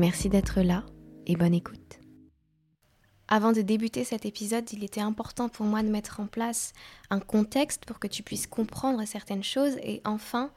[0.00, 0.86] Merci d'être là
[1.26, 2.00] et bonne écoute.
[3.28, 6.72] Avant de débuter cet épisode, il était important pour moi de mettre en place
[7.10, 10.52] un contexte pour que tu puisses comprendre certaines choses et enfin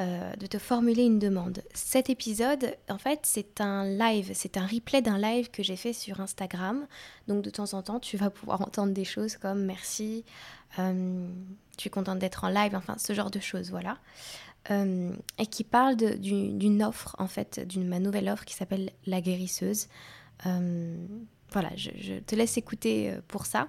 [0.00, 1.62] euh, de te formuler une demande.
[1.74, 5.92] Cet épisode, en fait, c'est un live, c'est un replay d'un live que j'ai fait
[5.92, 6.84] sur Instagram.
[7.28, 10.24] Donc de temps en temps, tu vas pouvoir entendre des choses comme merci,
[10.80, 11.28] euh,
[11.76, 13.98] tu es contente d'être en live, enfin ce genre de choses, voilà.
[14.70, 19.20] Euh, et qui parle d'une offre, en fait, d'une ma nouvelle offre qui s'appelle La
[19.22, 19.88] guérisseuse.
[20.44, 20.94] Euh,
[21.50, 23.68] voilà, je, te laisse écouter euh, pour ça.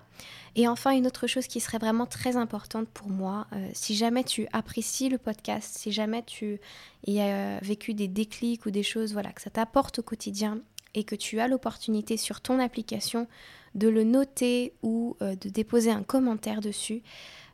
[0.55, 4.47] Et enfin, une autre chose qui serait vraiment très importante pour moi, si jamais tu
[4.51, 6.59] apprécies le podcast, si jamais tu
[7.07, 10.59] y as vécu des déclics ou des choses, voilà, que ça t'apporte au quotidien
[10.95, 13.27] et que tu as l'opportunité sur ton application
[13.75, 17.03] de le noter ou de déposer un commentaire dessus,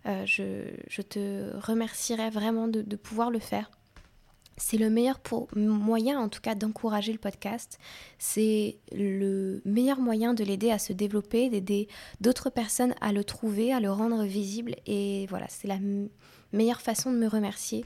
[0.08, 3.72] euh, je, te remercierais vraiment de, pouvoir le faire.
[4.58, 5.20] C'est le meilleur
[5.56, 7.78] moyen, en tout cas, d'encourager le podcast.
[8.20, 11.90] C'est le meilleur moyen de l'aider à se développer, d'aider
[12.22, 14.76] d'autres personnes à le trouver, à le rendre visible.
[14.86, 15.80] Et voilà, c'est la
[16.54, 17.84] meilleure façon de me remercier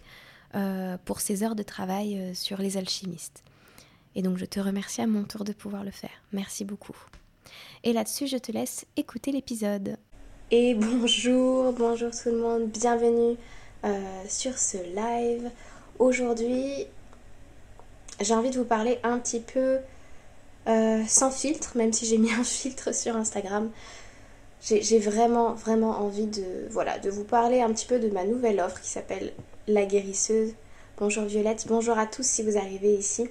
[0.55, 3.43] euh, pour ces heures de travail euh, sur les alchimistes.
[4.13, 6.23] Et donc, je te remercie à mon tour de pouvoir le faire.
[6.33, 6.97] Merci beaucoup.
[7.83, 9.97] Et là-dessus, je te laisse écouter l'épisode.
[10.51, 13.37] Et bonjour, bonjour tout le monde, bienvenue
[13.85, 15.51] euh, sur ce live.
[15.99, 16.87] Aujourd'hui,
[18.19, 19.77] j'ai envie de vous parler un petit peu
[20.67, 23.69] euh, sans filtre, même si j'ai mis un filtre sur Instagram.
[24.61, 28.59] J'ai vraiment, vraiment envie de, voilà, de vous parler un petit peu de ma nouvelle
[28.59, 29.31] offre qui s'appelle
[29.67, 30.53] La guérisseuse.
[30.97, 33.29] Bonjour Violette, bonjour à tous si vous arrivez ici.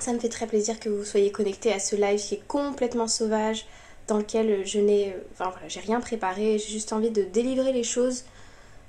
[0.00, 3.08] Ça me fait très plaisir que vous soyez connectés à ce live qui est complètement
[3.08, 3.66] sauvage,
[4.08, 7.84] dans lequel je n'ai enfin, voilà, j'ai rien préparé, j'ai juste envie de délivrer les
[7.84, 8.24] choses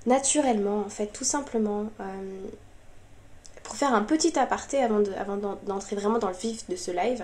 [0.06, 1.85] naturellement, en fait, tout simplement.
[2.00, 2.03] Euh,
[3.63, 5.02] pour faire un petit aparté avant,
[5.68, 7.24] d'entrer vraiment dans le vif de ce live,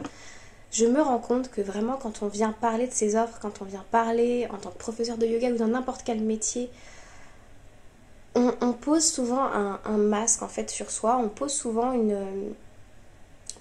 [0.72, 3.66] je me rends compte que vraiment quand on vient parler de ces offres, quand on
[3.66, 6.70] vient parler en tant que professeur de yoga ou dans n'importe quel métier,
[8.36, 12.18] on, pose souvent un, un, masque en fait sur soi, on pose souvent une...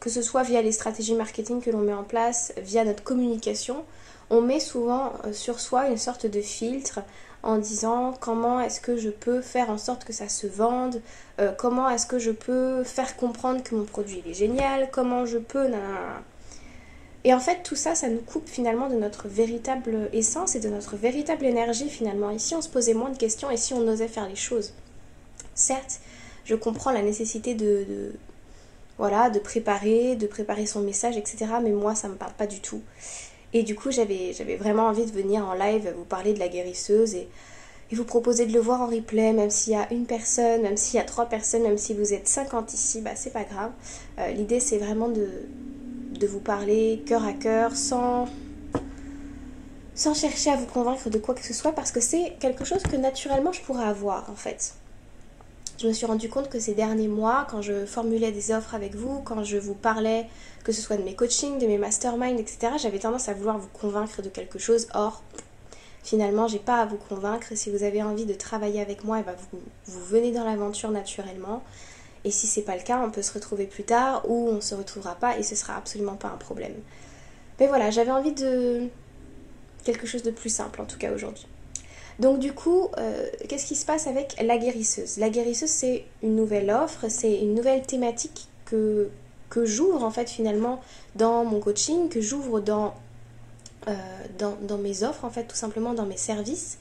[0.00, 3.84] que ce soit via les stratégies marketing que l'on met en place, via notre communication,
[4.34, 7.00] on met souvent euh, sur soi une sorte de filtre
[7.42, 11.00] en disant comment est-ce que je peux faire en sorte que ça se vende,
[11.40, 15.38] euh, comment est-ce que je peux faire comprendre que mon produit est génial, comment je
[15.38, 15.70] peux...
[17.26, 20.68] Et en fait, tout ça, ça nous coupe finalement de notre véritable essence et de
[20.68, 22.30] notre véritable énergie finalement.
[22.30, 24.74] Ici, on se posait moins de questions et si on osait faire les choses.
[25.54, 26.00] Certes,
[26.44, 28.12] je comprends la nécessité de,
[28.98, 31.46] voilà, de préparer, de préparer son message, etc.
[31.62, 32.82] Mais moi, ça me parle pas du tout.
[33.54, 37.14] Et du coup, j'avais vraiment envie de venir en live vous parler de la guérisseuse
[37.14, 37.28] et,
[37.92, 40.96] vous proposer de le voir en replay, même s'il y a une personne, même s'il
[40.96, 43.70] y a trois personnes, même si vous êtes 50 ici, bah c'est pas grave.
[44.18, 48.26] Euh, l'idée, c'est vraiment de, vous parler cœur à cœur, sans,
[49.94, 52.82] sans chercher à vous convaincre de quoi que ce soit, parce que c'est quelque chose
[52.82, 54.74] que naturellement je pourrais avoir en fait
[55.80, 58.94] je me suis rendu compte que ces derniers mois, quand je formulais des offres avec
[58.94, 60.26] vous, quand je vous parlais,
[60.62, 63.68] que ce soit de mes coachings, de mes masterminds, etc., j'avais tendance à vouloir vous
[63.72, 64.86] convaincre de quelque chose.
[64.94, 65.22] Or,
[66.04, 67.48] finalement, j'ai pas à vous convaincre.
[67.54, 70.90] Si vous avez envie de travailler avec moi, eh ben, vous, vous venez dans l'aventure
[70.90, 71.62] naturellement.
[72.24, 74.74] Et si c'est pas le cas, on peut se retrouver plus tard ou on se
[74.74, 76.74] retrouvera pas et ce sera absolument pas un problème.
[77.60, 78.88] Mais voilà, j'avais envie de
[79.84, 81.46] quelque chose de plus simple en tout cas aujourd'hui.
[82.18, 85.18] Donc du coup, euh, qu'est-ce qui se passe avec la guérisseuse?
[85.18, 89.10] La guérisseuse, c'est une nouvelle offre, c'est une nouvelle thématique que,
[89.56, 90.80] j'ouvre en fait finalement
[91.14, 92.92] dans mon coaching, que j'ouvre dans,
[93.86, 93.94] euh,
[94.38, 96.78] dans, mes offres en fait, tout simplement dans mes services.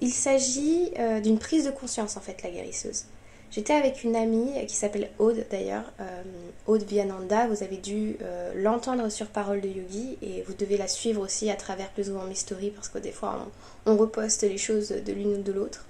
[0.00, 3.04] Il s'agit euh, d'une prise de conscience en fait, la guérisseuse.
[3.50, 6.22] J'étais avec une amie qui s'appelle Aude d'ailleurs, euh,
[6.68, 10.86] Aude Viananda, vous avez dû euh, l'entendre sur Parole de Yogi et vous devez la
[10.86, 13.48] suivre aussi à travers plus ou moins mes stories parce que des fois
[13.86, 15.84] on, reposte les choses de l'une ou de l'autre.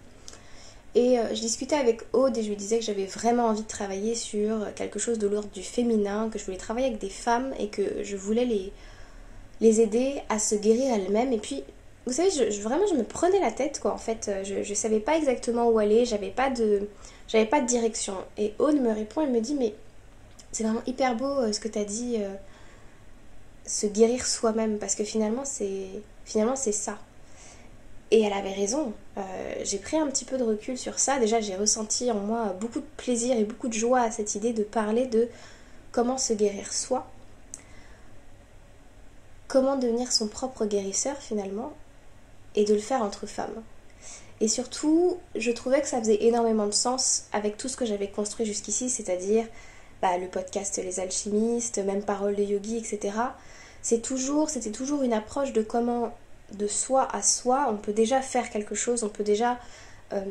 [0.94, 3.68] Et euh, je discutais avec Aude et je lui disais que j'avais vraiment envie de
[3.68, 7.52] travailler sur quelque chose de l'ordre du féminin, que je voulais travailler avec des femmes
[7.58, 8.72] et que je voulais les,
[9.60, 11.34] les aider à se guérir elles-mêmes.
[11.34, 11.62] Et puis,
[12.06, 15.00] vous savez, je, vraiment je me prenais la tête quoi en fait, je ne savais
[15.00, 16.88] pas exactement où aller, j'avais pas de
[17.30, 18.14] j'avais pas de direction.
[18.36, 19.74] Et Aude me répond, elle me dit, mais
[20.52, 22.34] c'est vraiment hyper beau euh, ce que tu as dit euh,
[23.64, 25.86] se guérir soi-même parce que finalement c'est
[26.24, 26.98] finalement c'est ça.
[28.10, 28.92] Et elle avait raison.
[29.18, 31.20] Euh, j'ai pris un petit peu de recul sur ça.
[31.20, 34.52] Déjà, j'ai ressenti en moi beaucoup de plaisir et beaucoup de joie à cette idée
[34.52, 35.28] de parler de
[35.92, 37.06] comment se guérir soi,
[39.46, 41.72] comment devenir son propre guérisseur finalement,
[42.56, 43.62] et de le faire entre femmes.
[44.40, 48.08] Et surtout, je trouvais que ça faisait énormément de sens avec tout ce que j'avais
[48.08, 49.44] construit jusqu'ici, c'est-à-dire
[50.00, 53.14] bah, le podcast Les Alchimistes, même Parole de Yogi, etc.
[53.82, 56.14] C'est toujours, c'était toujours une approche de comment,
[56.52, 59.58] de soi à soi, on peut déjà faire quelque chose, on peut déjà
[60.12, 60.24] euh,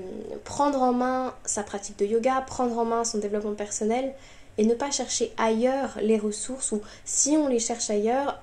[0.44, 4.14] prendre en main sa pratique de yoga, prendre en main son développement personnel
[4.58, 8.42] et ne pas chercher ailleurs les ressources ou si on les cherche ailleurs,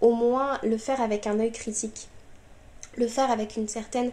[0.00, 2.08] au moins le faire avec un œil critique,
[2.96, 4.12] le faire avec une certaine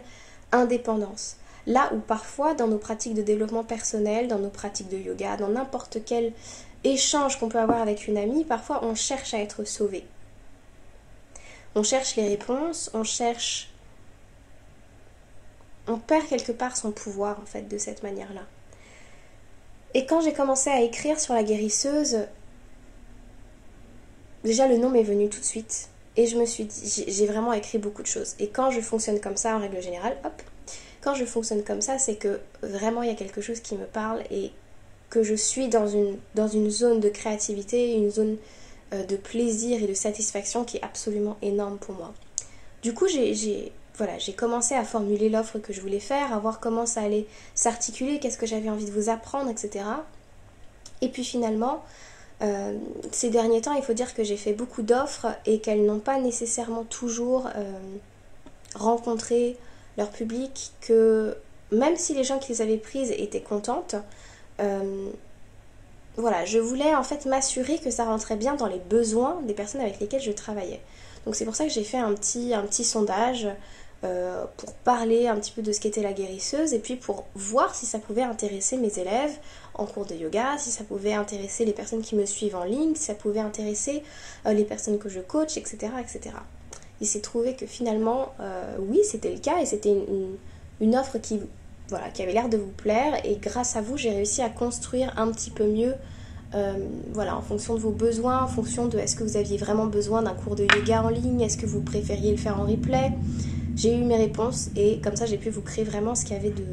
[0.52, 1.36] indépendance.
[1.66, 5.48] Là où parfois dans nos pratiques de développement personnel, dans nos pratiques de yoga, dans
[5.48, 6.32] n'importe quel
[6.84, 10.04] échange qu'on peut avoir avec une amie, parfois on cherche à être sauvé.
[11.74, 13.70] On cherche les réponses, on cherche...
[15.88, 18.42] On perd quelque part son pouvoir en fait de cette manière-là.
[19.94, 22.26] Et quand j'ai commencé à écrire sur la guérisseuse,
[24.44, 25.88] déjà le nom m'est venu tout de suite.
[26.16, 28.34] Et je me suis dit, j'ai vraiment écrit beaucoup de choses.
[28.38, 30.42] Et quand je fonctionne comme ça, en règle générale, hop,
[31.02, 33.84] quand je fonctionne comme ça, c'est que vraiment il y a quelque chose qui me
[33.84, 34.50] parle et
[35.10, 38.36] que je suis dans une, zone de créativité, une zone
[38.92, 42.12] euh, de plaisir et de satisfaction qui est absolument énorme pour moi.
[42.82, 46.86] Du coup, j'ai voilà, commencé à formuler l'offre que je voulais faire, à voir comment
[46.86, 49.84] ça allait s'articuler, qu'est-ce que j'avais envie de vous apprendre, etc.
[51.00, 51.82] Et puis finalement,
[52.42, 52.76] euh,
[53.12, 56.18] ces derniers temps, il faut dire que j'ai fait beaucoup d'offres et qu'elles n'ont pas
[56.18, 57.78] nécessairement toujours euh,
[58.74, 59.56] rencontré
[59.96, 61.36] leur public, que
[61.72, 63.96] même si les gens qui les avaient prises étaient contentes,
[64.60, 65.08] euh,
[66.16, 69.80] voilà, je voulais en fait m'assurer que ça rentrait bien dans les besoins des personnes
[69.80, 70.80] avec lesquelles je travaillais.
[71.24, 73.48] Donc c'est pour ça que j'ai fait un petit, un petit sondage
[74.04, 77.74] euh, pour parler un petit peu de ce qu'était la guérisseuse et puis pour voir
[77.74, 79.32] si ça pouvait intéresser mes élèves
[79.72, 82.94] en cours de yoga, si ça pouvait intéresser les personnes qui me suivent en ligne,
[82.94, 84.02] si ça pouvait intéresser
[84.44, 85.92] euh, les personnes que je coach, etc.
[85.98, 86.36] etc.
[87.00, 89.96] Il s'est trouvé que finalement, euh, oui, c'était le cas et c'était
[90.80, 91.40] une, offre qui,
[91.88, 95.14] voilà, qui avait l'air de vous plaire et grâce à vous, j'ai réussi à construire
[95.16, 95.94] un petit peu mieux
[97.12, 100.22] voilà, en fonction de vos besoins, en fonction de est-ce que vous aviez vraiment besoin
[100.22, 103.12] d'un cours de yoga en ligne, est-ce que vous préfériez le faire en replay,
[103.76, 106.38] j'ai eu mes réponses et comme ça j'ai pu vous créer vraiment ce qu'il y
[106.38, 106.64] avait de,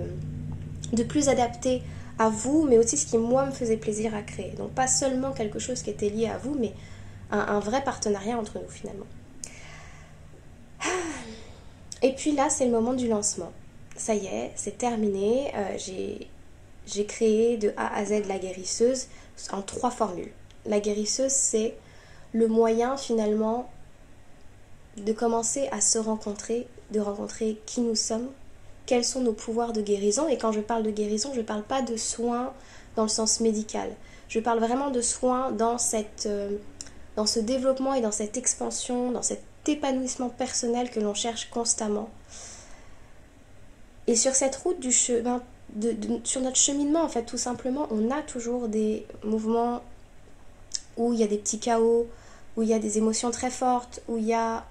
[0.94, 1.84] de plus adapté
[2.20, 4.52] à vous, mais aussi ce qui moi me faisait plaisir à créer.
[4.52, 6.74] Donc pas seulement quelque chose qui était lié à vous, mais
[7.32, 9.08] un, vrai partenariat entre nous finalement.
[12.02, 13.52] Et puis là, c'est le moment du lancement.
[13.96, 15.52] Ça y est, c'est terminé.
[15.56, 15.78] Euh,
[16.86, 19.08] j'ai créé de A à Z la guérisseuse
[19.52, 20.32] en trois formules.
[20.66, 21.76] La guérisseuse, c'est
[22.34, 23.70] le moyen finalement
[24.98, 28.30] de commencer à se rencontrer de rencontrer qui nous sommes,
[28.86, 30.28] quels sont nos pouvoirs de guérison.
[30.28, 32.54] Et quand je parle de guérison, je ne parle pas de soins
[32.96, 33.90] dans le sens médical.
[34.28, 36.58] Je parle vraiment de soins dans, cette, euh,
[37.16, 42.10] dans ce développement et dans cette expansion, dans cet épanouissement personnel que l'on cherche constamment.
[44.08, 45.42] Et sur cette route du chemin,
[46.24, 49.82] sur notre cheminement, en fait, tout simplement, on a toujours des mouvements
[50.98, 52.08] où il y a des petits chaos,
[52.56, 54.66] où il y a des émotions très fortes, où il y a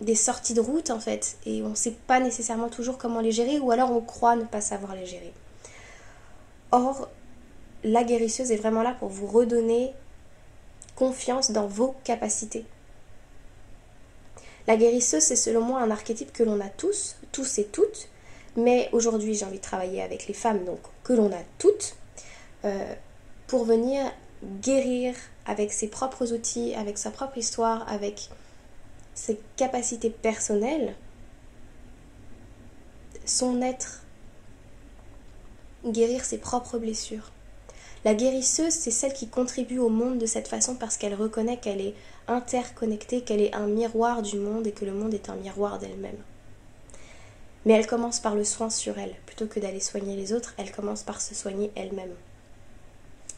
[0.00, 3.32] des sorties de route en fait et on ne sait pas nécessairement toujours comment les
[3.32, 5.32] gérer ou alors on croit ne pas savoir les gérer.
[6.72, 7.08] Or,
[7.84, 9.92] la guérisseuse est vraiment là pour vous redonner
[10.96, 12.64] confiance dans vos capacités.
[14.66, 18.08] La guérisseuse, c'est selon moi un archétype que l'on a tous, tous et toutes,
[18.56, 21.96] mais aujourd'hui j'ai envie de travailler avec les femmes, donc que l'on a toutes,
[22.64, 22.94] euh,
[23.48, 24.04] pour venir
[24.60, 25.14] guérir
[25.46, 28.28] avec ses propres outils, avec sa propre histoire, avec
[29.14, 30.94] ses capacités personnelles,
[33.24, 34.02] son être,
[35.84, 37.30] guérir ses propres blessures.
[38.04, 41.80] La guérisseuse, c'est celle qui contribue au monde de cette façon parce qu'elle reconnaît qu'elle
[41.80, 41.94] est
[42.26, 46.18] interconnectée, qu'elle est un miroir du monde et que le monde est un miroir d'elle-même.
[47.64, 49.14] Mais elle commence par le soin sur elle.
[49.26, 52.14] Plutôt que d'aller soigner les autres, elle commence par se soigner elle-même.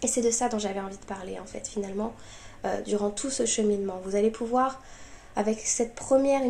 [0.02, 2.14] Et c'est de ça dont j'avais envie de parler, en fait, finalement,
[2.64, 4.00] euh, durant tout ce cheminement.
[4.04, 4.80] Vous allez pouvoir
[5.36, 6.42] avec cette première,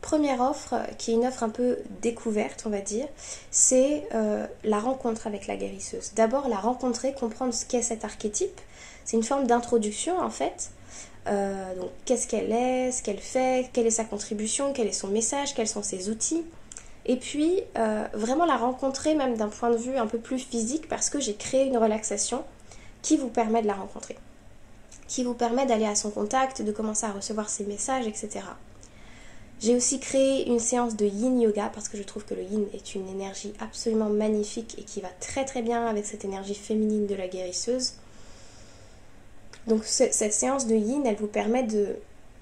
[0.00, 3.06] première offre qui est une offre un peu découverte, on va dire,
[3.50, 6.12] c'est euh, la rencontre avec la guérisseuse.
[6.14, 8.60] D'abord, la rencontrer, comprendre ce qu'est cet archétype.
[9.04, 10.70] C'est une forme d'introduction en fait.
[11.26, 15.08] Euh, donc, qu'est-ce qu'elle est, ce qu'elle fait, quelle est sa contribution, quel est son
[15.08, 16.44] message, quels sont ses outils.
[17.06, 20.88] Et puis, euh, vraiment la rencontrer même d'un point de vue un peu plus physique
[20.88, 22.44] parce que j'ai créé une relaxation
[23.02, 24.16] qui vous permet de la rencontrer.
[25.10, 28.42] Qui vous permet d'aller à son contact, de commencer à recevoir ses messages, etc.
[29.58, 32.64] J'ai aussi créé une séance de yin yoga parce que je trouve que le yin
[32.72, 37.08] est une énergie absolument magnifique et qui va très très bien avec cette énergie féminine
[37.08, 37.94] de la guérisseuse.
[39.66, 41.96] Donc cette séance de yin, elle vous permet de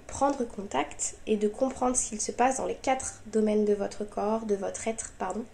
[0.07, 4.05] prendre contact et de comprendre ce qu'il se passe dans les quatre domaines de votre
[4.05, 5.45] corps, de votre être, pardon.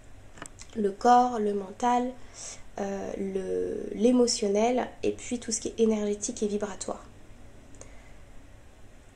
[0.74, 2.10] Le corps, le mental,
[2.80, 7.04] euh, l'émotionnel et puis tout ce qui est énergétique et vibratoire.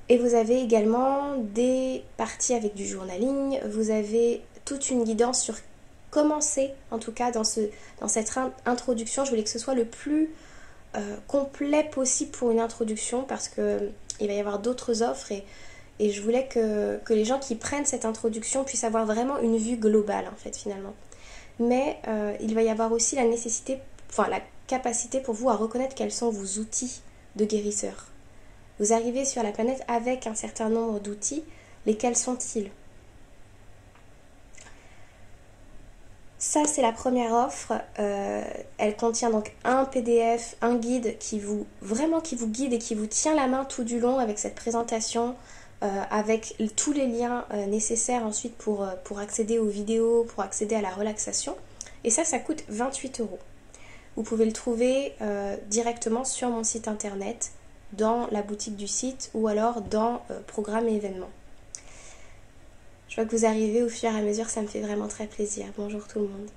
[0.09, 5.55] Et vous avez également des parties avec du journaling, vous avez toute une guidance sur
[6.11, 7.61] commencer, en tout cas dans, ce,
[8.01, 8.33] dans cette
[8.65, 9.25] introduction.
[9.25, 10.31] Je voulais que ce soit le plus
[10.97, 15.45] euh, complet possible pour une introduction parce que il va y avoir d'autres offres et,
[16.01, 20.29] je voulais que, les gens qui prennent cette introduction puissent avoir vraiment une vue globale
[20.33, 20.95] en fait finalement.
[21.59, 23.79] Mais euh, il va y avoir aussi la nécessité,
[24.11, 27.03] enfin la capacité pour vous à reconnaître quels sont vos outils
[27.37, 28.07] de guérisseur.
[28.79, 31.43] Vous arrivez sur la planète avec un certain nombre d'outils.
[31.87, 32.71] Lesquels sont-ils?
[36.39, 37.73] Ça, c'est la première offre.
[37.99, 38.45] Euh,
[38.79, 42.95] elle contient donc un PDF, un guide qui vous vraiment qui vous guide et qui
[42.95, 45.35] vous tient la main tout du long avec cette présentation,
[45.81, 50.83] avec tous les liens euh, nécessaires ensuite pour, pour accéder aux vidéos, pour accéder à
[50.83, 51.57] la relaxation.
[52.05, 53.39] Et ça, ça coûte 28 euros.
[54.17, 55.15] Vous pouvez le trouver
[55.69, 57.53] directement sur mon site internet
[57.93, 61.31] dans la boutique du site ou alors dans euh, programme et événements.
[63.09, 65.27] Je vois que vous arrivez au fur et à mesure, ça me fait vraiment très
[65.27, 65.67] plaisir.
[65.77, 66.49] Bonjour tout le monde.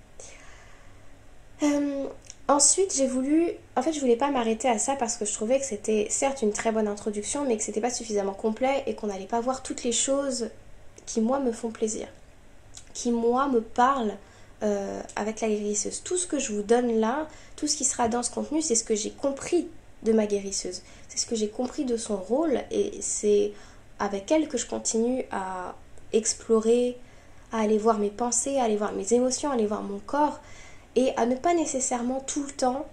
[1.63, 2.07] Euh,
[2.47, 3.51] ensuite, j'ai voulu.
[3.75, 6.41] En fait, je voulais pas m'arrêter à ça parce que je trouvais que c'était certes
[6.41, 9.63] une très bonne introduction, mais que c'était pas suffisamment complet et qu'on n'allait pas voir
[9.63, 10.49] toutes les choses
[11.05, 12.07] qui, moi, me font plaisir.
[12.93, 14.15] Qui, moi, me parlent
[14.63, 16.03] euh, avec la guérisseuse.
[16.03, 18.75] Tout ce que je vous donne là, tout ce qui sera dans ce contenu, c'est
[18.75, 19.67] ce que j'ai compris
[20.03, 20.81] de ma guérisseuse.
[21.09, 23.53] C'est ce que j'ai compris de son rôle et c'est
[23.99, 25.75] avec elle que je continue à
[26.13, 26.97] explorer,
[27.51, 30.39] à aller voir mes pensées, à aller voir mes émotions, à aller voir mon corps
[30.95, 32.85] et à ne pas nécessairement tout le temps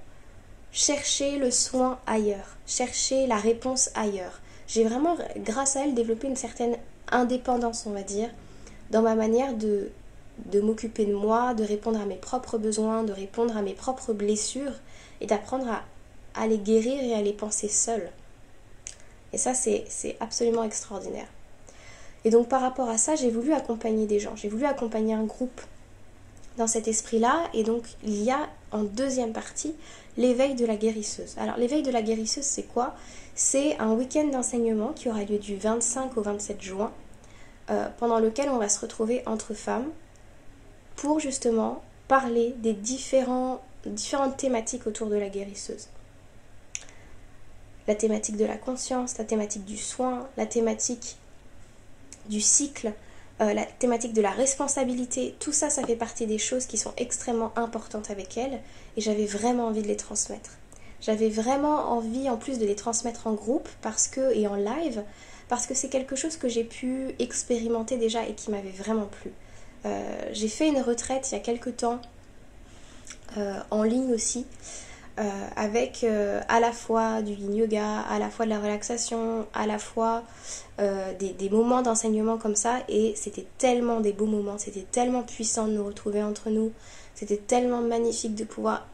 [0.73, 4.41] chercher le soin ailleurs, chercher la réponse ailleurs.
[4.67, 6.77] J'ai vraiment, grâce à elle, développé une certaine
[7.11, 8.29] indépendance, on va dire,
[8.91, 9.91] dans ma manière de,
[10.47, 14.13] de m'occuper de moi, de répondre à mes propres besoins, de répondre à mes propres
[14.13, 14.75] blessures
[15.21, 15.83] et d'apprendre à
[16.39, 18.11] à les guérir et à les penser seuls.
[19.33, 21.27] Et ça, c'est absolument extraordinaire.
[22.25, 25.25] Et donc par rapport à ça, j'ai voulu accompagner des gens, j'ai voulu accompagner un
[25.25, 25.61] groupe
[26.59, 27.45] dans cet esprit-là.
[27.55, 29.75] Et donc il y a en deuxième partie
[30.17, 31.37] l'éveil de la guérisseuse.
[31.39, 32.95] Alors l'éveil de la guérisseuse, c'est quoi?
[33.35, 36.93] C'est un week-end d'enseignement qui aura lieu du 25 au 27 juin,
[37.71, 39.89] euh, pendant lequel on va se retrouver entre femmes
[40.97, 43.61] pour justement parler des différentes
[44.37, 45.89] thématiques autour de la guérisseuse
[47.89, 51.17] la thématique de la conscience, la thématique du soin, la thématique
[52.29, 52.93] du cycle,
[53.41, 56.93] euh, la thématique de la responsabilité, tout ça, ça fait partie des choses qui sont
[56.97, 58.61] extrêmement importantes avec elle
[58.97, 60.51] et j'avais vraiment envie de les transmettre.
[61.01, 65.05] J'avais vraiment envie en plus de les transmettre en groupe parce que et en live
[65.49, 69.31] parce que c'est quelque chose que j'ai pu expérimenter déjà et qui m'avait vraiment plu.
[69.87, 72.01] Euh, j'ai fait une retraite il y a quelques temps
[73.37, 74.47] euh, en ligne aussi
[75.57, 79.79] avec euh, à la fois du yoga, à la fois de la relaxation, à la
[79.79, 80.23] fois
[80.79, 82.79] euh, des, moments d'enseignement comme ça.
[82.89, 86.73] Et c'était tellement des beaux moments, c'était tellement puissant de nous retrouver entre nous,
[87.15, 88.87] c'était tellement magnifique de pouvoir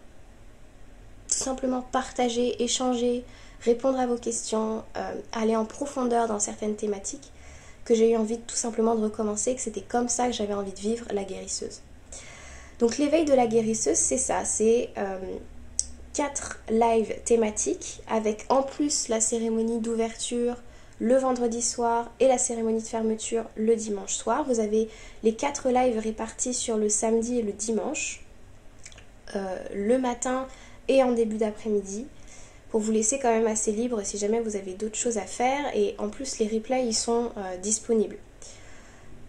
[1.28, 3.24] tout simplement partager, échanger,
[3.60, 4.82] répondre à vos questions,
[5.32, 7.32] aller en profondeur dans certaines thématiques,
[7.84, 10.72] que j'ai eu envie tout simplement de recommencer, que c'était comme ça que j'avais envie
[10.72, 11.80] de vivre la guérisseuse.
[12.78, 14.90] Donc l'éveil de la guérisseuse, c'est ça, c'est
[16.14, 20.56] 4 lives thématiques avec en plus la cérémonie d'ouverture
[21.00, 24.44] le vendredi soir et la cérémonie de fermeture le dimanche soir.
[24.44, 24.88] Vous avez
[25.22, 28.24] les 4 lives répartis sur le samedi et le dimanche,
[29.34, 30.46] euh, le matin
[30.88, 32.06] et en début d'après-midi
[32.70, 35.64] pour vous laisser quand même assez libre si jamais vous avez d'autres choses à faire
[35.74, 38.18] et en plus les replays ils sont euh, disponibles.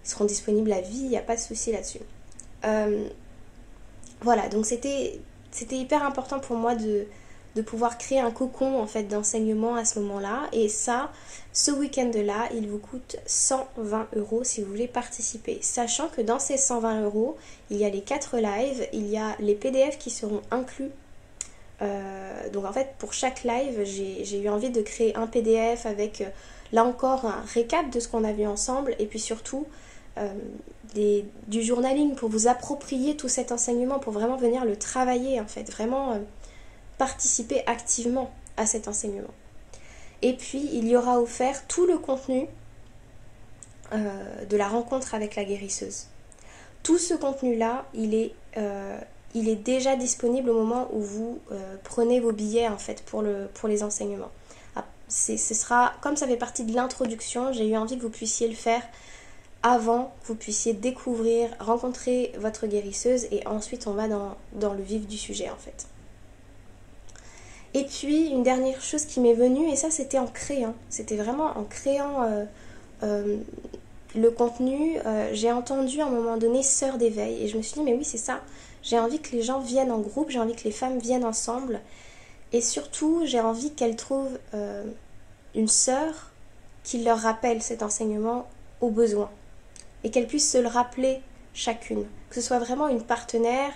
[0.04, 2.00] Ils seront disponibles à vie, il n'y a pas de souci là-dessus.
[2.64, 3.08] Euh,
[4.22, 5.20] voilà, donc c'était
[5.56, 7.08] c'était hyper important pour moi de,
[7.66, 10.50] pouvoir créer un cocon en fait d'enseignement à ce moment-là.
[10.52, 11.14] Et ça,
[11.54, 15.60] ce week-end-là, il vous coûte 120 euros si vous voulez participer.
[15.62, 17.38] Sachant que dans ces 120 euros,
[17.70, 20.92] il y a les 4 lives, il y a les PDF qui seront inclus.
[21.82, 26.20] Euh, donc en fait, pour chaque live, j'ai eu envie de créer un PDF avec,
[26.20, 26.26] euh,
[26.74, 28.94] là encore, un récap de ce qu'on a vu ensemble.
[29.00, 29.66] Et puis surtout,
[30.18, 30.34] euh,
[31.48, 35.70] du journaling pour vous approprier tout cet enseignement, pour vraiment venir le travailler en fait,
[35.70, 36.20] vraiment euh,
[36.98, 39.34] participer activement à cet enseignement.
[40.22, 42.48] Et puis il y aura offert tout le contenu
[43.94, 46.08] euh, de la rencontre avec la guérisseuse.
[46.84, 48.98] Tout ce contenu-là, il est, euh,
[49.34, 51.40] il est déjà disponible au moment où vous
[51.84, 54.32] prenez vos billets en fait pour, le, pour les enseignements.
[54.76, 58.48] Ah, ce sera, comme ça fait partie de l'introduction, j'ai eu envie que vous puissiez
[58.48, 58.84] le faire
[59.68, 64.84] avant que vous puissiez découvrir, rencontrer votre guérisseuse et ensuite on va dans, dans le
[64.84, 65.88] vif du sujet en fait.
[67.74, 71.58] Et puis une dernière chose qui m'est venue, et ça c'était en créant, c'était vraiment
[71.58, 72.46] en créant
[73.02, 73.38] euh,
[74.16, 77.74] le contenu, euh, j'ai entendu à un moment donné Sœur d'éveil et je me suis
[77.74, 78.42] dit mais oui c'est ça,
[78.84, 81.82] j'ai envie que les gens viennent en groupe, j'ai envie que les femmes viennent ensemble.
[82.54, 84.84] Et surtout j'ai envie qu'elles trouvent euh,
[85.56, 86.30] une sœur
[86.84, 88.48] qui leur rappelle cet enseignement
[88.80, 89.32] au besoin
[90.06, 91.20] et qu'elles puissent se le rappeler
[91.54, 93.74] chacune, que ce soit vraiment une partenaire,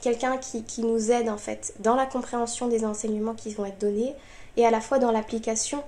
[0.00, 4.14] quelqu'un qui, nous aide en fait dans la compréhension des enseignements qui vont être donnés
[4.56, 5.82] et à la fois dans l'application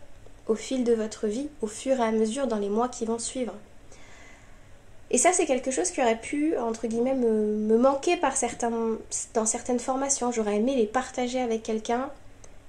[0.46, 3.18] au fil de votre vie, au fur et à mesure dans les mois qui vont
[3.18, 3.54] suivre.
[5.10, 8.18] Et ça, c'est quelque chose qui aurait pu, entre guillemets, me, manquer
[9.34, 10.32] dans certaines formations.
[10.32, 12.10] J'aurais aimé les partager avec quelqu'un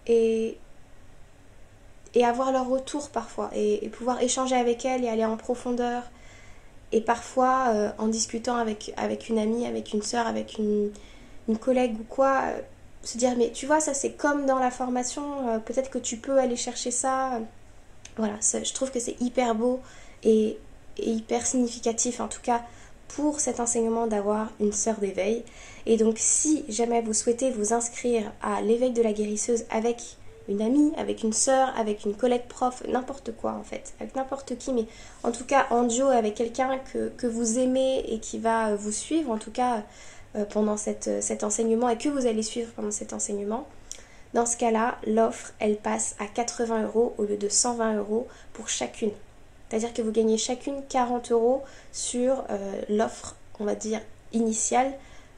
[0.08, 0.58] et,
[2.16, 6.04] et avoir leur retour parfois, et, pouvoir échanger avec elle et aller en profondeur.
[6.92, 10.92] Et parfois, euh, en discutant avec, avec une amie, avec une soeur, avec une,
[11.48, 12.60] une collègue ou quoi, euh,
[13.04, 16.18] se dire, mais tu vois, ça c'est comme dans la formation, euh, peut-être que tu
[16.18, 17.40] peux aller chercher ça
[18.20, 19.80] voilà, je trouve que c'est hyper beau
[20.24, 20.58] et,
[20.98, 22.62] hyper significatif en tout cas
[23.08, 25.46] pour cet enseignement d'avoir une sœur d'éveil.
[25.86, 30.18] Et donc si jamais vous souhaitez vous inscrire à l'éveil de la guérisseuse avec
[30.50, 34.58] une amie, avec une sœur, avec une collègue prof, n'importe quoi en fait, avec n'importe
[34.58, 34.86] qui, mais
[35.24, 39.32] en tout cas en duo avec quelqu'un que, vous aimez et qui va vous suivre
[39.32, 39.84] en tout cas
[40.36, 43.68] euh, pendant cet enseignement et que vous allez suivre pendant cet enseignement,
[44.34, 48.70] dans ce cas-là, l'offre, elle passe à 80 euros au lieu de 120 euros pour
[48.70, 49.12] chacune.
[49.70, 54.02] C'est-à-dire que vous gagnez chacune 40 euros sur euh, l'offre, on va dire,
[54.34, 54.94] initiale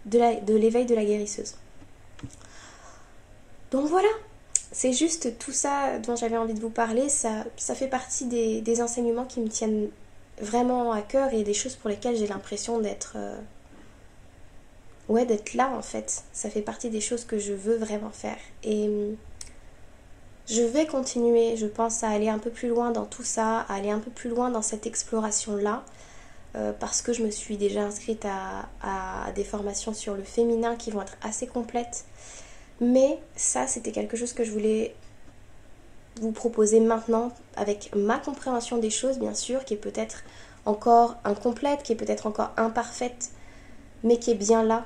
[0.06, 0.18] de
[0.56, 1.56] l'éveil de, la guérisseuse.
[3.72, 4.10] Donc voilà,
[4.72, 7.10] c'est juste tout ça dont j'avais envie de vous parler.
[7.10, 9.90] Ça, fait partie des, enseignements qui me tiennent
[10.42, 13.14] vraiment à cœur et des choses pour lesquelles j'ai l'impression d'être...
[13.16, 13.38] Euh,
[15.10, 16.24] ouais, d'être là en fait.
[16.32, 18.38] Ça fait partie des choses que je veux vraiment faire.
[18.64, 19.18] Et hum,
[20.48, 23.76] je vais continuer, je pense, à aller un peu plus loin dans tout ça, à
[23.76, 25.84] aller un peu plus loin dans cette exploration-là.
[26.56, 30.76] Euh, parce que je me suis déjà inscrite à, à, des formations sur le féminin
[30.76, 32.06] qui vont être assez complètes.
[32.82, 34.96] Mais ça, c'était quelque chose que je voulais
[36.20, 40.24] vous proposer maintenant avec ma compréhension des choses, bien sûr, qui est peut-être
[40.66, 43.30] encore incomplète, qui est peut-être encore imparfaite,
[44.04, 44.86] mais qui est bien là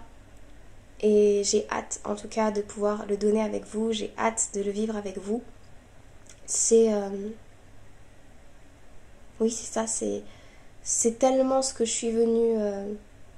[1.02, 4.62] et j'ai hâte en tout cas de pouvoir le donner avec vous, j'ai hâte de
[4.62, 5.44] le vivre avec vous.
[6.46, 6.94] C'est...
[6.94, 7.30] Euh,
[9.40, 10.24] oui, c'est ça, c'est...
[10.84, 12.56] C'est tellement ce que je suis venue...
[12.58, 12.94] Euh,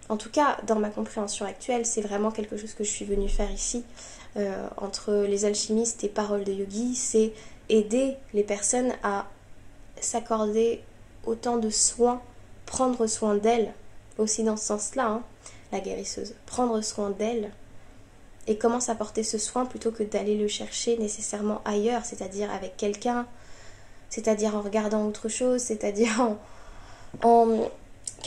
[0.10, 3.30] en tout cas, dans ma compréhension actuelle, c'est vraiment quelque chose que je suis venue
[3.30, 3.84] faire ici.
[4.38, 7.34] Euh, entre les alchimistes et paroles de yogi, c'est
[7.70, 9.28] aider les personnes à
[10.00, 10.82] s'accorder
[11.26, 12.22] autant de soins,
[12.66, 13.74] prendre soin d'elles,
[14.18, 15.24] aussi dans ce sens-là, hein,
[15.72, 17.52] la guérisseuse, prendre soin d'elle
[18.48, 22.78] et commence à porter ce soin plutôt que d'aller le chercher nécessairement ailleurs, c'est-à-dire avec
[22.78, 23.26] quelqu'un,
[24.10, 26.38] c'est-à-dire en regardant autre chose, c'est-à-dire
[27.24, 27.70] en,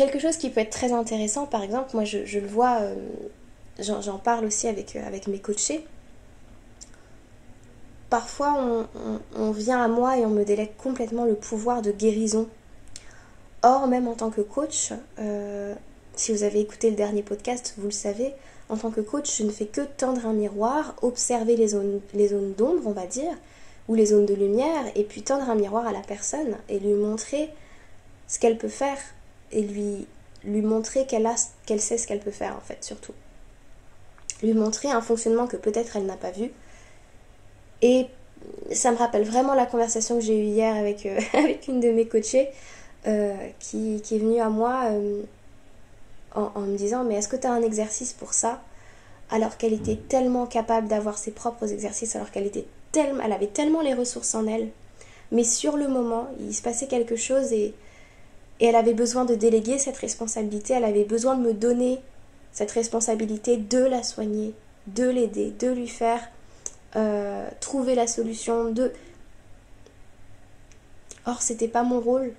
[0.01, 1.47] quelque chose qui peut être très intéressant.
[1.47, 2.95] Par exemple, moi je, le vois, euh,
[3.79, 5.85] j'en parle aussi avec, euh, mes coachés.
[8.09, 8.89] Parfois,
[9.37, 12.49] on, vient à moi et on me délègue complètement le pouvoir de guérison.
[13.63, 15.75] Or, même en tant que coach, euh,
[16.17, 18.33] si vous avez écouté le dernier podcast, vous le savez,
[18.69, 22.83] en tant que coach, je ne fais que tendre un miroir, observer les zones d'ombre,
[22.87, 23.33] on va dire,
[23.87, 26.95] ou les zones de lumière, et puis tendre un miroir à la personne et lui
[26.95, 27.51] montrer
[28.27, 28.99] ce qu'elle peut faire
[29.53, 30.07] et lui,
[30.45, 31.35] lui montrer qu'elle a
[31.67, 33.15] qu'elle sait ce qu'elle peut faire en fait surtout.
[34.43, 36.51] Lui montrer un fonctionnement que peut-être elle n'a pas vu.
[37.83, 38.07] Et
[38.73, 41.91] ça me rappelle vraiment la conversation que j'ai eue hier avec, euh, avec une de
[41.91, 42.49] mes coachées
[43.07, 44.85] euh, qui, qui, est venue à moi.
[44.87, 45.23] Euh,
[46.35, 48.63] en, me disant mais est-ce que tu as un exercice pour ça?
[49.31, 50.07] Alors qu'elle était mm.
[50.09, 54.35] tellement capable d'avoir ses propres exercices, alors qu'elle était tellement, elle avait tellement les ressources
[54.35, 54.69] en elle.
[55.33, 57.75] Mais sur le moment, il se passait quelque chose et,
[58.61, 62.01] et elle avait besoin de déléguer cette responsabilité, elle avait besoin de me donner
[62.53, 64.55] cette responsabilité de la soigner,
[64.87, 66.21] de l'aider, de lui faire
[66.97, 68.93] euh, trouver la solution, de...
[71.27, 72.35] Or, c'était pas mon rôle.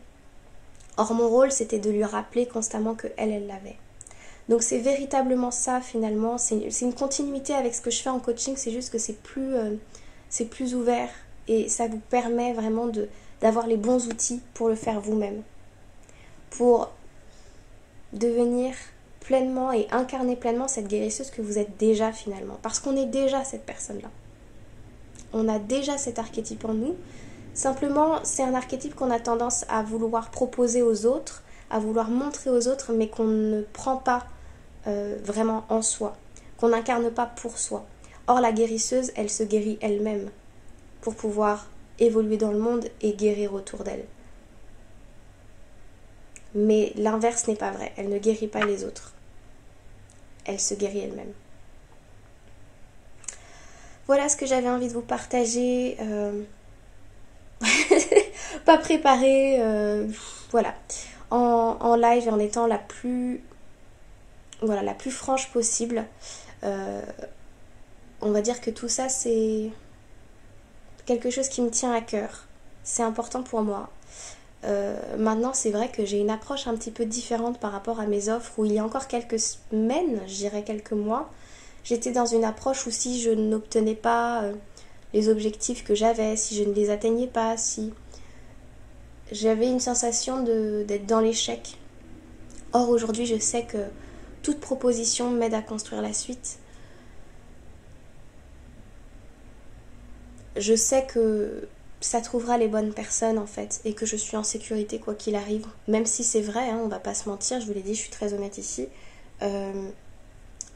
[0.98, 3.78] Or, mon rôle, c'était de lui rappeler constamment que elle, elle l'avait.
[4.50, 6.38] Donc, c'est véritablement ça, finalement.
[6.38, 9.56] C'est une continuité avec ce que je fais en coaching, c'est juste que c'est plus,
[9.56, 9.76] euh,
[10.30, 11.10] c'est plus ouvert.
[11.48, 12.88] et ça vous permet vraiment
[13.42, 15.42] d'avoir les bons outils pour le faire vous-même.
[16.52, 16.92] Pour
[18.14, 18.76] devenir
[19.22, 22.58] pleinement et incarner pleinement cette guérisseuse que vous êtes déjà finalement.
[22.62, 24.10] Parce qu'on est déjà cette personne-là.
[25.34, 26.96] On a déjà cet archétype en nous.
[27.54, 32.50] Simplement, c'est un archétype qu'on a tendance à vouloir proposer aux autres, à vouloir montrer
[32.50, 34.26] aux autres, mais qu'on ne prend pas
[34.88, 36.16] euh, vraiment en soi,
[36.58, 37.86] qu'on n'incarne pas pour soi.
[38.28, 40.30] Or, la guérisseuse, elle se guérit elle-même
[41.02, 41.68] pour pouvoir
[42.00, 44.06] évoluer dans le monde et guérir autour d'elle.
[46.54, 47.94] Mais l'inverse n'est pas vrai.
[47.98, 49.14] Elle ne guérit pas les autres.
[50.46, 51.34] Elle se guérit elle-même.
[54.08, 55.96] Voilà ce que j'avais envie de vous partager.
[56.02, 56.44] Euh,
[58.66, 59.62] pas préparé.
[59.62, 60.08] Euh,
[60.50, 60.74] voilà.
[61.30, 63.42] En, live et en étant la plus.
[64.62, 66.06] Voilà, la plus franche possible.
[66.64, 67.02] Euh,
[68.22, 69.72] on va dire que tout ça, c'est
[71.06, 72.46] quelque chose qui me tient à cœur.
[72.84, 73.90] C'est important pour moi.
[74.64, 78.06] Euh, maintenant, c'est vrai que j'ai une approche un petit peu différente par rapport à
[78.06, 81.32] mes offres où il y a encore quelques semaines, je dirais quelques mois,
[81.84, 84.54] j'étais dans une approche où si je n'obtenais pas euh,
[85.14, 87.92] les objectifs que j'avais, si je ne les atteignais pas, si
[89.32, 91.78] j'avais une sensation d'être dans l'échec.
[92.74, 93.78] Or, aujourd'hui, je sais que
[94.44, 96.60] toute proposition m'aide à construire la suite.
[100.58, 101.68] Je sais que
[102.02, 105.36] ça trouvera les bonnes personnes en fait et que je suis en sécurité quoi qu'il
[105.36, 105.68] arrive.
[105.88, 108.02] Même si c'est vrai, hein, on va pas se mentir, je vous l'ai dit, je
[108.02, 108.88] suis très honnête ici.
[109.44, 109.90] Euh,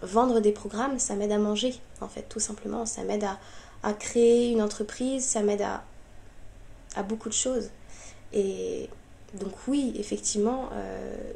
[0.03, 2.85] vendre des programmes, ça m'aide à manger en fait, tout simplement.
[2.85, 5.83] Ça m'aide à, créer une entreprise, ça m'aide à,
[7.03, 7.71] beaucoup de choses.
[8.31, 8.89] Et
[9.33, 11.33] donc oui, effectivement, euh,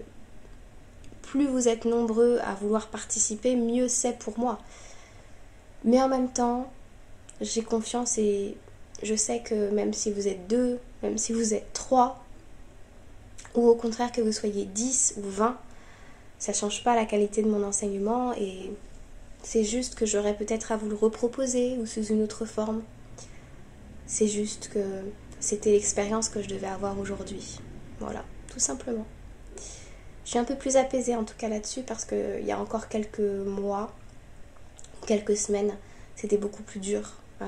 [1.23, 4.59] plus vous êtes nombreux à vouloir participer, mieux c'est pour moi.
[5.83, 6.71] Mais en même temps,
[7.41, 8.57] j'ai confiance et
[9.03, 12.23] je sais que même si vous êtes deux, même si vous êtes trois,
[13.55, 15.57] ou au contraire que vous soyez 10 ou 20,
[16.37, 18.71] ça change pas la qualité de mon enseignement et
[19.43, 22.83] c'est juste que j'aurais peut-être à vous le reproposer ou sous une autre forme.
[24.05, 24.79] C'est juste que
[25.39, 27.59] c'était l'expérience que je devais avoir aujourd'hui.
[27.99, 29.05] Voilà, tout simplement.
[30.25, 32.87] Je suis un peu plus apaisée en tout cas là-dessus parce qu'il y a encore
[32.87, 33.93] quelques mois,
[35.07, 35.75] quelques semaines,
[36.15, 37.13] c'était beaucoup plus dur.
[37.41, 37.45] Euh,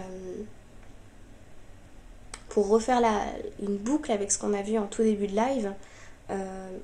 [2.52, 3.28] pour refaire la,
[3.62, 5.74] une boucle avec ce qu'on a vu en tout début de live,
[6.30, 6.78] euh,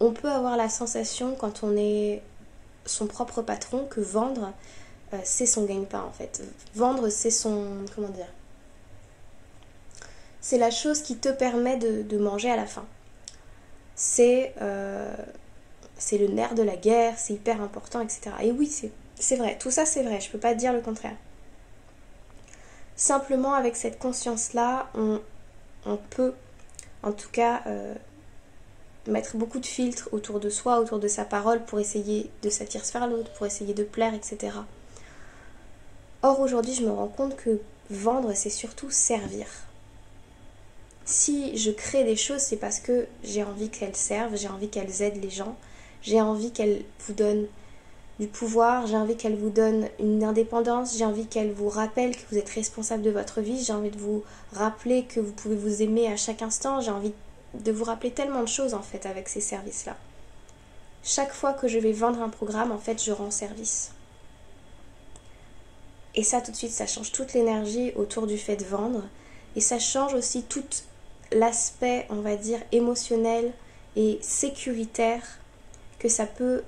[0.00, 2.20] on peut avoir la sensation quand on est
[2.84, 4.52] son propre patron que vendre,
[5.12, 6.42] euh, c'est son gagne-pain en fait.
[6.74, 7.84] Vendre, c'est son...
[7.94, 8.26] comment dire
[10.40, 12.86] C'est la chose qui te permet de, manger à la fin.
[13.94, 14.52] C'est...
[14.60, 15.14] Euh,
[16.10, 18.30] le nerf de la guerre, c'est hyper important, etc.
[18.42, 18.68] Et oui,
[19.16, 21.16] c'est vrai, tout ça c'est vrai, je peux pas dire le contraire.
[22.98, 25.20] Simplement avec cette conscience-là, on,
[26.10, 26.34] peut
[27.04, 27.94] en tout cas euh,
[29.06, 33.06] mettre beaucoup de filtres autour de soi, autour de sa parole pour essayer de satisfaire
[33.06, 34.52] l'autre, pour essayer de plaire, etc.
[36.22, 39.46] Or aujourd'hui je me rends compte que vendre c'est surtout servir.
[41.04, 45.02] Si je crée des choses c'est parce que j'ai envie qu'elles servent, j'ai envie qu'elles
[45.02, 45.56] aident les gens,
[46.02, 47.46] j'ai envie qu'elles vous donnent
[48.18, 52.22] du pouvoir, j'ai envie qu'elle vous donne une indépendance, j'ai envie qu'elle vous rappelle que
[52.30, 55.82] vous êtes responsable de votre vie, j'ai envie de vous rappeler que vous pouvez vous
[55.82, 57.12] aimer à chaque instant, j'ai envie
[57.54, 59.96] de vous rappeler tellement de choses en fait avec ces services-là.
[61.04, 63.92] Chaque fois que je vais vendre un programme, en fait, je rends service.
[66.14, 69.04] Et ça, tout de suite, ça change toute l'énergie autour du fait de vendre.
[69.54, 70.64] Et ça change aussi tout
[71.32, 73.52] l'aspect, on va dire, émotionnel
[73.96, 75.22] et sécuritaire
[75.98, 76.62] que ça peut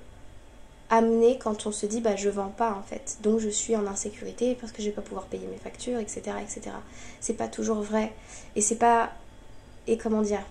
[0.90, 3.18] amener quand on se dit bah je vends pas en fait.
[3.22, 6.37] Donc je suis en insécurité parce que je vais pas pouvoir payer mes factures etc
[6.42, 6.76] etc
[7.20, 8.12] c'est pas toujours vrai.
[8.57, 9.11] Et c'est pas
[9.87, 10.42] et comment dire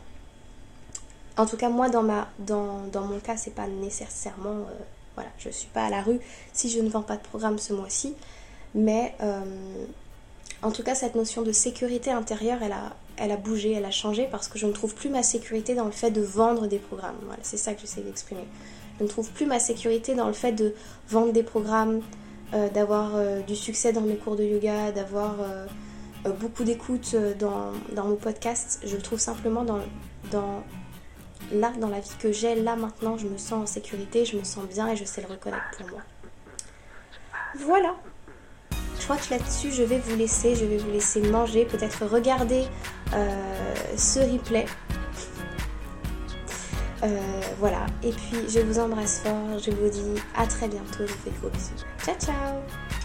[1.38, 4.84] en tout cas moi dans ma dans, dans mon cas c'est pas nécessairement euh,
[5.16, 6.20] voilà je suis pas à la rue
[6.54, 8.16] si je ne vends pas de programme ce mois-ci.
[8.76, 9.42] Mais euh,
[10.62, 13.92] en tout cas cette notion de sécurité intérieure elle a elle a bougé elle a
[13.92, 16.80] changé parce que je ne trouve plus ma sécurité dans le fait de vendre des
[16.80, 17.18] programmes.
[17.24, 18.46] Voilà c'est ça que j'essaie d'exprimer
[19.00, 20.74] je ne trouve plus ma sécurité dans le fait de
[21.08, 22.02] vendre des programmes,
[22.54, 25.66] euh, d'avoir euh, du succès dans mes cours de yoga, d'avoir euh,
[26.40, 27.72] beaucoup d'écoute dans,
[28.04, 28.82] mon podcast.
[28.86, 29.80] Je le trouve simplement dans,
[30.32, 30.64] dans,
[31.54, 34.44] là, dans la vie que j'ai, là maintenant, je me sens en sécurité, je me
[34.44, 36.02] sens bien et je sais le reconnaître pour moi.
[37.56, 37.96] Voilà.
[39.00, 42.66] Je crois que là-dessus, je vais vous laisser, je vais vous laisser manger, peut-être regarder
[43.96, 44.66] ce replay
[47.04, 51.14] euh, voilà, et puis je vous embrasse fort, je vous dis à très bientôt, je
[51.14, 52.06] vous fais.
[52.06, 52.99] Ciao ciao